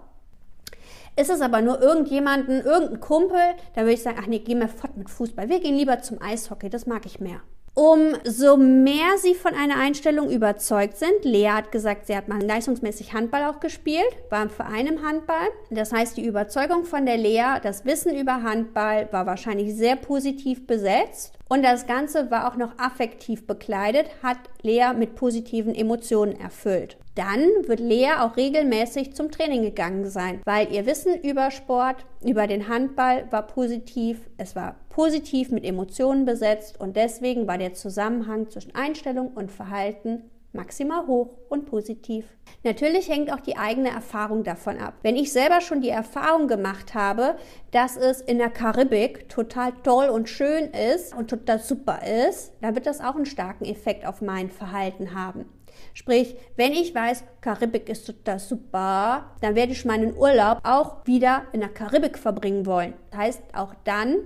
Ist 1.17 1.31
es 1.31 1.41
aber 1.41 1.61
nur 1.61 1.81
irgendjemanden, 1.83 2.61
irgendein 2.61 3.01
Kumpel, 3.01 3.41
dann 3.75 3.85
würde 3.85 3.95
ich 3.95 4.03
sagen, 4.03 4.19
ach 4.21 4.27
nee, 4.27 4.39
geh 4.39 4.55
mir 4.55 4.69
fort 4.69 4.97
mit 4.97 5.11
Fußball. 5.11 5.49
Wir 5.49 5.61
gehen 5.61 5.77
lieber 5.77 6.01
zum 6.01 6.23
Eishockey, 6.23 6.71
das 6.71 6.87
mag 6.87 7.05
ich 7.05 7.21
mehr. 7.21 7.41
Umso 7.75 8.57
mehr 8.57 9.17
sie 9.19 9.35
von 9.35 9.55
einer 9.55 9.79
Einstellung 9.79 10.29
überzeugt 10.29 10.97
sind, 10.97 11.25
Lea 11.25 11.51
hat 11.51 11.71
gesagt, 11.71 12.09
sie 12.09 12.17
hat 12.17 12.27
mal 12.27 12.43
leistungsmäßig 12.43 13.13
Handball 13.15 13.45
auch 13.45 13.61
gespielt, 13.61 14.11
war 14.29 14.43
im 14.43 14.51
Verein 14.51 14.89
im 14.89 15.07
Handball. 15.07 15.49
Das 15.71 15.93
heißt, 15.93 16.17
die 16.17 16.27
Überzeugung 16.27 16.85
von 16.85 17.07
der 17.07 17.17
Lea, 17.17 17.61
das 17.63 17.85
Wissen 17.85 18.17
über 18.17 18.43
Handball 18.43 19.09
war 19.13 19.25
wahrscheinlich 19.25 19.75
sehr 19.77 19.95
positiv 19.95 20.67
besetzt. 20.67 21.33
Und 21.49 21.63
das 21.65 21.87
Ganze 21.87 22.31
war 22.31 22.51
auch 22.51 22.57
noch 22.57 22.77
affektiv 22.79 23.47
bekleidet, 23.47 24.07
hat 24.23 24.39
Lea 24.63 24.93
mit 24.97 25.15
positiven 25.15 25.75
Emotionen 25.75 26.39
erfüllt. 26.39 26.97
Dann 27.15 27.45
wird 27.67 27.81
Lea 27.81 28.13
auch 28.21 28.37
regelmäßig 28.37 29.15
zum 29.15 29.31
Training 29.31 29.63
gegangen 29.63 30.09
sein, 30.09 30.41
weil 30.45 30.73
ihr 30.73 30.87
Wissen 30.87 31.21
über 31.21 31.51
Sport, 31.51 32.05
über 32.25 32.47
den 32.47 32.69
Handball 32.69 33.27
war 33.31 33.47
positiv. 33.47 34.19
Es 34.39 34.55
war 34.55 34.77
positiv 35.01 35.51
mit 35.51 35.65
Emotionen 35.65 36.27
besetzt 36.27 36.79
und 36.79 36.95
deswegen 36.95 37.47
war 37.47 37.57
der 37.57 37.73
Zusammenhang 37.73 38.51
zwischen 38.51 38.75
Einstellung 38.75 39.29
und 39.29 39.51
Verhalten 39.51 40.25
maximal 40.53 41.07
hoch 41.07 41.39
und 41.49 41.65
positiv. 41.65 42.27
Natürlich 42.65 43.09
hängt 43.09 43.33
auch 43.33 43.41
die 43.41 43.57
eigene 43.57 43.89
Erfahrung 43.89 44.45
davon 44.45 44.77
ab. 44.77 44.93
Wenn 45.01 45.17
ich 45.17 45.33
selber 45.33 45.63
schon 45.63 45.81
die 45.81 45.89
Erfahrung 45.89 46.49
gemacht 46.49 46.93
habe, 46.93 47.37
dass 47.71 47.97
es 47.97 48.21
in 48.21 48.37
der 48.37 48.51
Karibik 48.51 49.27
total 49.31 49.73
toll 49.85 50.11
und 50.11 50.29
schön 50.29 50.65
ist 50.93 51.17
und 51.17 51.31
total 51.31 51.61
super 51.61 52.01
ist, 52.29 52.53
dann 52.61 52.75
wird 52.75 52.85
das 52.85 53.01
auch 53.01 53.15
einen 53.17 53.25
starken 53.25 53.65
Effekt 53.65 54.05
auf 54.05 54.21
mein 54.21 54.51
Verhalten 54.51 55.15
haben. 55.15 55.47
Sprich, 55.95 56.37
wenn 56.57 56.73
ich 56.73 56.95
weiß, 56.95 57.25
Karibik 57.41 57.89
ist 57.89 58.05
total 58.07 58.39
super, 58.39 59.31
dann 59.41 59.55
werde 59.55 59.73
ich 59.73 59.87
meinen 59.87 60.15
Urlaub 60.15 60.59
auch 60.63 61.07
wieder 61.07 61.45
in 61.55 61.61
der 61.61 61.71
Karibik 61.71 62.19
verbringen 62.19 62.67
wollen. 62.67 62.93
Das 63.11 63.21
heißt, 63.21 63.43
auch 63.55 63.73
dann 63.85 64.17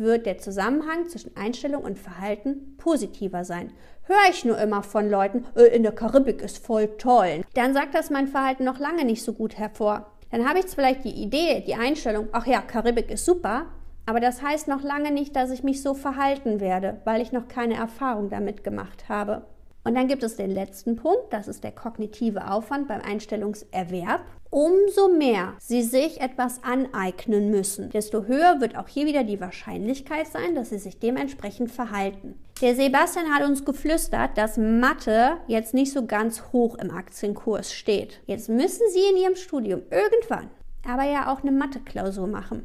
wird 0.00 0.26
der 0.26 0.38
Zusammenhang 0.38 1.08
zwischen 1.08 1.36
Einstellung 1.36 1.84
und 1.84 1.98
Verhalten 1.98 2.76
positiver 2.76 3.44
sein. 3.44 3.72
Höre 4.02 4.30
ich 4.30 4.44
nur 4.44 4.58
immer 4.58 4.82
von 4.82 5.08
Leuten, 5.08 5.44
äh, 5.54 5.74
in 5.74 5.84
der 5.84 5.92
Karibik 5.92 6.42
ist 6.42 6.64
voll 6.64 6.88
toll, 6.98 7.42
dann 7.54 7.74
sagt 7.74 7.94
das 7.94 8.10
mein 8.10 8.26
Verhalten 8.26 8.64
noch 8.64 8.80
lange 8.80 9.04
nicht 9.04 9.22
so 9.22 9.32
gut 9.32 9.56
hervor. 9.56 10.10
Dann 10.32 10.48
habe 10.48 10.58
ich 10.58 10.66
vielleicht 10.66 11.04
die 11.04 11.22
Idee, 11.22 11.62
die 11.66 11.74
Einstellung, 11.74 12.28
ach 12.32 12.46
ja, 12.46 12.60
Karibik 12.60 13.10
ist 13.10 13.24
super, 13.24 13.66
aber 14.06 14.20
das 14.20 14.42
heißt 14.42 14.66
noch 14.66 14.82
lange 14.82 15.12
nicht, 15.12 15.36
dass 15.36 15.50
ich 15.50 15.62
mich 15.62 15.82
so 15.82 15.94
verhalten 15.94 16.60
werde, 16.60 17.00
weil 17.04 17.20
ich 17.20 17.30
noch 17.30 17.46
keine 17.46 17.74
Erfahrung 17.74 18.30
damit 18.30 18.64
gemacht 18.64 19.08
habe. 19.08 19.46
Und 19.84 19.94
dann 19.94 20.08
gibt 20.08 20.22
es 20.22 20.36
den 20.36 20.50
letzten 20.50 20.96
Punkt, 20.96 21.32
das 21.32 21.48
ist 21.48 21.64
der 21.64 21.72
kognitive 21.72 22.50
Aufwand 22.50 22.88
beim 22.88 23.00
Einstellungserwerb. 23.00 24.22
Umso 24.50 25.08
mehr 25.08 25.54
Sie 25.58 25.82
sich 25.82 26.20
etwas 26.20 26.62
aneignen 26.64 27.50
müssen, 27.50 27.90
desto 27.90 28.24
höher 28.24 28.60
wird 28.60 28.76
auch 28.76 28.88
hier 28.88 29.06
wieder 29.06 29.22
die 29.22 29.40
Wahrscheinlichkeit 29.40 30.26
sein, 30.26 30.54
dass 30.54 30.70
Sie 30.70 30.78
sich 30.78 30.98
dementsprechend 30.98 31.70
verhalten. 31.70 32.34
Der 32.60 32.74
Sebastian 32.74 33.32
hat 33.32 33.48
uns 33.48 33.64
geflüstert, 33.64 34.36
dass 34.36 34.58
Mathe 34.58 35.38
jetzt 35.46 35.72
nicht 35.72 35.92
so 35.92 36.04
ganz 36.04 36.42
hoch 36.52 36.76
im 36.76 36.90
Aktienkurs 36.90 37.72
steht. 37.72 38.20
Jetzt 38.26 38.48
müssen 38.48 38.82
Sie 38.92 39.08
in 39.10 39.16
Ihrem 39.16 39.36
Studium 39.36 39.82
irgendwann 39.90 40.50
aber 40.86 41.04
ja 41.04 41.32
auch 41.32 41.42
eine 41.42 41.52
Mathe-Klausur 41.52 42.26
machen. 42.26 42.64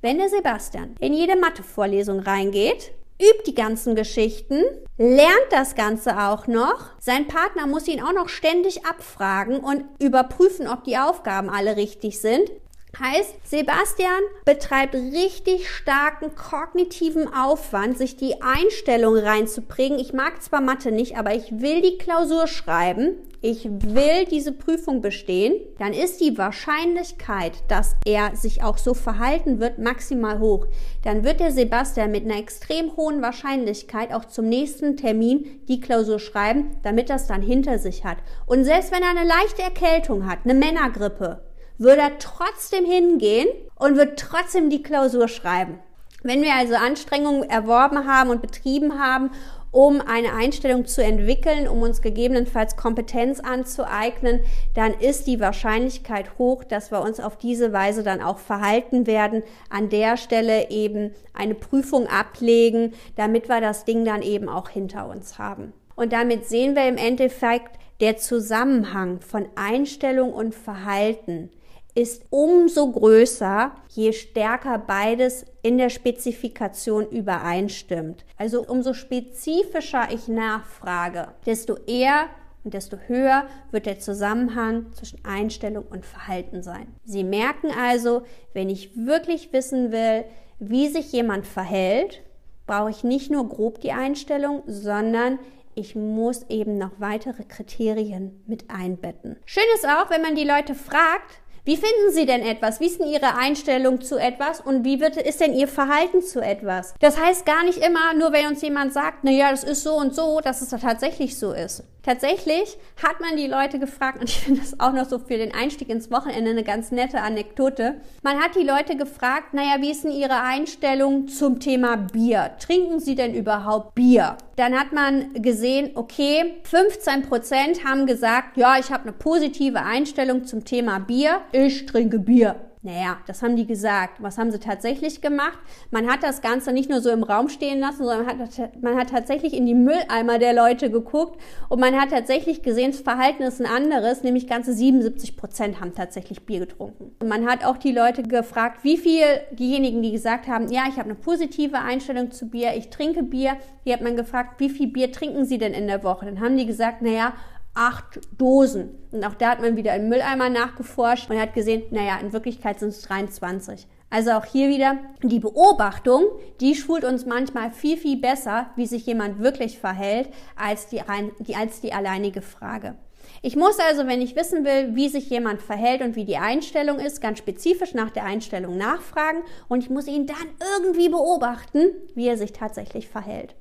Wenn 0.00 0.18
der 0.18 0.28
Sebastian 0.28 0.96
in 1.00 1.14
jede 1.14 1.36
Mathe-Vorlesung 1.36 2.20
reingeht, 2.20 2.92
übt 3.22 3.44
die 3.46 3.54
ganzen 3.54 3.94
Geschichten, 3.94 4.64
lernt 4.98 5.46
das 5.50 5.74
Ganze 5.74 6.18
auch 6.18 6.46
noch. 6.46 6.90
Sein 6.98 7.28
Partner 7.28 7.66
muss 7.66 7.86
ihn 7.88 8.02
auch 8.02 8.12
noch 8.12 8.28
ständig 8.28 8.84
abfragen 8.84 9.60
und 9.60 9.84
überprüfen, 10.00 10.66
ob 10.66 10.84
die 10.84 10.98
Aufgaben 10.98 11.48
alle 11.48 11.76
richtig 11.76 12.20
sind. 12.20 12.50
Heißt, 12.98 13.34
Sebastian 13.44 14.20
betreibt 14.44 14.94
richtig 14.94 15.70
starken 15.70 16.34
kognitiven 16.34 17.32
Aufwand, 17.32 17.96
sich 17.96 18.16
die 18.18 18.42
Einstellung 18.42 19.16
reinzubringen. 19.16 19.98
Ich 19.98 20.12
mag 20.12 20.42
zwar 20.42 20.60
Mathe 20.60 20.92
nicht, 20.92 21.16
aber 21.16 21.34
ich 21.34 21.60
will 21.60 21.80
die 21.80 21.96
Klausur 21.96 22.46
schreiben. 22.46 23.16
Ich 23.40 23.64
will 23.64 24.26
diese 24.30 24.52
Prüfung 24.52 25.00
bestehen. 25.00 25.54
Dann 25.78 25.94
ist 25.94 26.20
die 26.20 26.36
Wahrscheinlichkeit, 26.36 27.64
dass 27.66 27.96
er 28.04 28.36
sich 28.36 28.62
auch 28.62 28.76
so 28.76 28.92
verhalten 28.92 29.58
wird, 29.58 29.78
maximal 29.78 30.38
hoch. 30.38 30.66
Dann 31.02 31.24
wird 31.24 31.40
der 31.40 31.50
Sebastian 31.50 32.12
mit 32.12 32.24
einer 32.24 32.38
extrem 32.38 32.94
hohen 32.96 33.22
Wahrscheinlichkeit 33.22 34.12
auch 34.12 34.26
zum 34.26 34.50
nächsten 34.50 34.98
Termin 34.98 35.62
die 35.66 35.80
Klausur 35.80 36.18
schreiben, 36.18 36.76
damit 36.82 37.08
das 37.08 37.26
dann 37.26 37.42
hinter 37.42 37.78
sich 37.78 38.04
hat. 38.04 38.18
Und 38.44 38.64
selbst 38.64 38.92
wenn 38.92 39.02
er 39.02 39.10
eine 39.10 39.26
leichte 39.26 39.62
Erkältung 39.62 40.28
hat, 40.28 40.40
eine 40.44 40.54
Männergrippe, 40.54 41.40
würde 41.78 42.02
er 42.02 42.18
trotzdem 42.18 42.84
hingehen 42.84 43.48
und 43.76 43.96
wird 43.96 44.18
trotzdem 44.18 44.70
die 44.70 44.82
Klausur 44.82 45.28
schreiben. 45.28 45.78
Wenn 46.22 46.42
wir 46.42 46.54
also 46.54 46.74
Anstrengungen 46.74 47.48
erworben 47.48 48.06
haben 48.06 48.30
und 48.30 48.42
betrieben 48.42 49.00
haben, 49.00 49.30
um 49.72 50.02
eine 50.02 50.34
Einstellung 50.34 50.84
zu 50.84 51.02
entwickeln, 51.02 51.66
um 51.66 51.80
uns 51.80 52.02
gegebenenfalls 52.02 52.76
Kompetenz 52.76 53.40
anzueignen, 53.40 54.40
dann 54.74 54.92
ist 54.92 55.26
die 55.26 55.40
Wahrscheinlichkeit 55.40 56.38
hoch, 56.38 56.62
dass 56.62 56.92
wir 56.92 57.00
uns 57.00 57.18
auf 57.18 57.38
diese 57.38 57.72
Weise 57.72 58.02
dann 58.02 58.20
auch 58.20 58.38
verhalten 58.38 59.06
werden, 59.06 59.42
an 59.70 59.88
der 59.88 60.18
Stelle 60.18 60.70
eben 60.70 61.14
eine 61.32 61.54
Prüfung 61.54 62.06
ablegen, 62.06 62.92
damit 63.16 63.48
wir 63.48 63.62
das 63.62 63.86
Ding 63.86 64.04
dann 64.04 64.20
eben 64.20 64.48
auch 64.48 64.68
hinter 64.68 65.08
uns 65.08 65.38
haben. 65.38 65.72
Und 65.96 66.12
damit 66.12 66.46
sehen 66.46 66.76
wir 66.76 66.86
im 66.86 66.98
Endeffekt 66.98 67.78
der 68.00 68.18
Zusammenhang 68.18 69.20
von 69.20 69.48
Einstellung 69.54 70.34
und 70.34 70.54
Verhalten 70.54 71.50
ist 71.94 72.24
umso 72.30 72.90
größer, 72.90 73.72
je 73.88 74.12
stärker 74.12 74.78
beides 74.78 75.44
in 75.62 75.78
der 75.78 75.90
Spezifikation 75.90 77.06
übereinstimmt. 77.06 78.24
Also 78.38 78.66
umso 78.66 78.94
spezifischer 78.94 80.08
ich 80.10 80.28
nachfrage, 80.28 81.28
desto 81.44 81.76
eher 81.86 82.26
und 82.64 82.74
desto 82.74 82.96
höher 83.08 83.46
wird 83.70 83.86
der 83.86 83.98
Zusammenhang 83.98 84.92
zwischen 84.94 85.24
Einstellung 85.24 85.84
und 85.90 86.06
Verhalten 86.06 86.62
sein. 86.62 86.86
Sie 87.04 87.24
merken 87.24 87.70
also, 87.78 88.22
wenn 88.54 88.70
ich 88.70 88.96
wirklich 88.96 89.52
wissen 89.52 89.92
will, 89.92 90.24
wie 90.58 90.88
sich 90.88 91.12
jemand 91.12 91.46
verhält, 91.46 92.22
brauche 92.66 92.90
ich 92.90 93.04
nicht 93.04 93.30
nur 93.30 93.48
grob 93.48 93.80
die 93.80 93.92
Einstellung, 93.92 94.62
sondern 94.66 95.38
ich 95.74 95.96
muss 95.96 96.44
eben 96.48 96.78
noch 96.78 96.92
weitere 96.98 97.44
Kriterien 97.44 98.42
mit 98.46 98.70
einbetten. 98.70 99.36
Schön 99.44 99.64
ist 99.74 99.86
auch, 99.86 100.10
wenn 100.10 100.22
man 100.22 100.36
die 100.36 100.44
Leute 100.44 100.74
fragt, 100.74 101.40
wie 101.64 101.76
finden 101.76 102.10
Sie 102.10 102.26
denn 102.26 102.42
etwas? 102.42 102.80
Wie 102.80 102.86
ist 102.86 102.98
denn 102.98 103.06
Ihre 103.06 103.36
Einstellung 103.36 104.00
zu 104.00 104.18
etwas 104.18 104.60
und 104.60 104.84
wie 104.84 104.98
wird, 105.00 105.16
ist 105.16 105.40
denn 105.40 105.54
Ihr 105.54 105.68
Verhalten 105.68 106.20
zu 106.20 106.40
etwas? 106.40 106.94
Das 106.98 107.20
heißt 107.20 107.46
gar 107.46 107.62
nicht 107.64 107.78
immer, 107.78 108.14
nur 108.14 108.32
wenn 108.32 108.48
uns 108.48 108.62
jemand 108.62 108.92
sagt, 108.92 109.18
na 109.22 109.30
ja, 109.30 109.50
das 109.52 109.62
ist 109.62 109.84
so 109.84 109.94
und 109.94 110.12
so, 110.12 110.40
dass 110.40 110.60
es 110.60 110.70
tatsächlich 110.70 111.38
so 111.38 111.52
ist. 111.52 111.84
Tatsächlich 112.02 112.76
hat 113.02 113.20
man 113.20 113.36
die 113.36 113.46
Leute 113.46 113.78
gefragt, 113.78 114.20
und 114.20 114.28
ich 114.28 114.40
finde 114.40 114.60
das 114.60 114.80
auch 114.80 114.92
noch 114.92 115.08
so 115.08 115.20
für 115.20 115.36
den 115.36 115.54
Einstieg 115.54 115.88
ins 115.88 116.10
Wochenende 116.10 116.50
eine 116.50 116.64
ganz 116.64 116.90
nette 116.90 117.20
Anekdote. 117.20 118.00
Man 118.22 118.38
hat 118.40 118.56
die 118.56 118.66
Leute 118.66 118.96
gefragt, 118.96 119.54
naja, 119.54 119.76
wie 119.80 119.92
ist 119.92 120.02
denn 120.02 120.10
ihre 120.10 120.42
Einstellung 120.42 121.28
zum 121.28 121.60
Thema 121.60 121.96
Bier? 121.96 122.52
Trinken 122.58 122.98
sie 122.98 123.14
denn 123.14 123.34
überhaupt 123.34 123.94
Bier? 123.94 124.36
Dann 124.56 124.78
hat 124.78 124.92
man 124.92 125.32
gesehen, 125.34 125.92
okay, 125.94 126.56
15 126.64 127.22
Prozent 127.22 127.84
haben 127.84 128.06
gesagt, 128.06 128.56
ja, 128.56 128.78
ich 128.78 128.90
habe 128.90 129.04
eine 129.04 129.12
positive 129.12 129.82
Einstellung 129.82 130.44
zum 130.44 130.64
Thema 130.64 130.98
Bier. 130.98 131.40
Ich 131.52 131.86
trinke 131.86 132.18
Bier. 132.18 132.56
Naja, 132.84 133.18
das 133.28 133.42
haben 133.44 133.54
die 133.54 133.66
gesagt. 133.66 134.20
Was 134.20 134.38
haben 134.38 134.50
sie 134.50 134.58
tatsächlich 134.58 135.20
gemacht? 135.20 135.58
Man 135.92 136.10
hat 136.10 136.24
das 136.24 136.42
Ganze 136.42 136.72
nicht 136.72 136.90
nur 136.90 137.00
so 137.00 137.10
im 137.10 137.22
Raum 137.22 137.48
stehen 137.48 137.78
lassen, 137.78 137.98
sondern 137.98 138.26
man 138.26 138.40
hat, 138.40 138.82
man 138.82 138.96
hat 138.96 139.10
tatsächlich 139.10 139.54
in 139.54 139.66
die 139.66 139.74
Mülleimer 139.74 140.40
der 140.40 140.52
Leute 140.52 140.90
geguckt 140.90 141.40
und 141.68 141.78
man 141.78 141.94
hat 141.94 142.10
tatsächlich 142.10 142.62
gesehen, 142.62 142.90
das 142.90 143.00
Verhalten 143.00 143.44
ist 143.44 143.60
ein 143.60 143.70
anderes, 143.70 144.24
nämlich 144.24 144.48
ganze 144.48 144.72
77 144.72 145.36
Prozent 145.36 145.80
haben 145.80 145.94
tatsächlich 145.94 146.44
Bier 146.44 146.58
getrunken. 146.58 147.14
Und 147.20 147.28
man 147.28 147.46
hat 147.48 147.64
auch 147.64 147.76
die 147.76 147.92
Leute 147.92 148.24
gefragt, 148.24 148.82
wie 148.82 148.96
viel 148.96 149.26
diejenigen, 149.52 150.02
die 150.02 150.10
gesagt 150.10 150.48
haben, 150.48 150.68
ja, 150.68 150.82
ich 150.88 150.96
habe 150.96 151.04
eine 151.04 151.14
positive 151.14 151.78
Einstellung 151.78 152.32
zu 152.32 152.50
Bier, 152.50 152.72
ich 152.76 152.90
trinke 152.90 153.22
Bier, 153.22 153.58
die 153.86 153.92
hat 153.92 154.00
man 154.00 154.16
gefragt, 154.16 154.58
wie 154.58 154.70
viel 154.70 154.88
Bier 154.88 155.12
trinken 155.12 155.44
sie 155.44 155.58
denn 155.58 155.72
in 155.72 155.86
der 155.86 156.02
Woche? 156.02 156.26
Dann 156.26 156.40
haben 156.40 156.56
die 156.56 156.66
gesagt, 156.66 157.00
naja, 157.00 157.34
acht 157.74 158.20
Dosen. 158.36 158.90
Und 159.10 159.24
auch 159.24 159.34
da 159.34 159.50
hat 159.50 159.60
man 159.60 159.76
wieder 159.76 159.94
im 159.96 160.08
Mülleimer 160.08 160.48
nachgeforscht 160.48 161.30
und 161.30 161.40
hat 161.40 161.54
gesehen, 161.54 161.82
naja, 161.90 162.18
in 162.20 162.32
Wirklichkeit 162.32 162.80
sind 162.80 162.90
es 162.90 163.02
23. 163.02 163.86
Also 164.10 164.32
auch 164.32 164.44
hier 164.44 164.68
wieder 164.68 164.98
die 165.22 165.40
Beobachtung, 165.40 166.24
die 166.60 166.74
schult 166.74 167.04
uns 167.04 167.24
manchmal 167.24 167.70
viel, 167.70 167.96
viel 167.96 168.20
besser, 168.20 168.66
wie 168.76 168.86
sich 168.86 169.06
jemand 169.06 169.38
wirklich 169.38 169.78
verhält, 169.78 170.28
als 170.54 170.88
die, 170.88 171.00
als 171.00 171.80
die 171.80 171.92
alleinige 171.94 172.42
Frage. 172.42 172.94
Ich 173.40 173.56
muss 173.56 173.78
also, 173.78 174.06
wenn 174.06 174.20
ich 174.20 174.36
wissen 174.36 174.64
will, 174.64 174.94
wie 174.94 175.08
sich 175.08 175.30
jemand 175.30 175.62
verhält 175.62 176.02
und 176.02 176.14
wie 176.14 176.26
die 176.26 176.36
Einstellung 176.36 176.98
ist, 176.98 177.20
ganz 177.22 177.38
spezifisch 177.38 177.94
nach 177.94 178.10
der 178.10 178.24
Einstellung 178.24 178.76
nachfragen 178.76 179.42
und 179.68 179.82
ich 179.82 179.90
muss 179.90 180.06
ihn 180.06 180.26
dann 180.26 180.36
irgendwie 180.76 181.08
beobachten, 181.08 181.86
wie 182.14 182.28
er 182.28 182.36
sich 182.36 182.52
tatsächlich 182.52 183.08
verhält. 183.08 183.54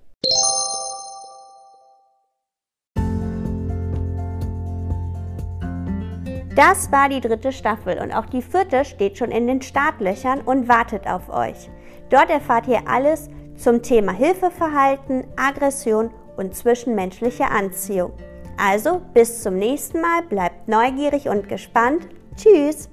Das 6.56 6.92
war 6.92 7.08
die 7.08 7.22
dritte 7.22 7.54
Staffel 7.54 7.98
und 8.00 8.12
auch 8.12 8.26
die 8.26 8.42
vierte 8.42 8.84
steht 8.84 9.18
schon 9.18 9.32
in 9.32 9.48
den 9.48 9.62
Startlöchern 9.62 10.42
und 10.42 10.68
wartet 10.68 11.08
auf 11.08 11.30
euch. 11.30 11.70
Dort 12.10 12.30
erfahrt 12.30 12.68
ihr 12.68 12.82
alles 12.88 13.30
zum 13.56 13.82
Thema 13.82 14.12
Hilfeverhalten, 14.12 15.24
Aggression 15.38 16.12
und 16.36 16.54
zwischenmenschliche 16.54 17.46
Anziehung. 17.46 18.12
Also 18.58 19.02
bis 19.14 19.42
zum 19.42 19.56
nächsten 19.56 20.02
Mal, 20.02 20.24
bleibt 20.24 20.68
neugierig 20.68 21.30
und 21.30 21.48
gespannt. 21.48 22.08
Tschüss! 22.36 22.91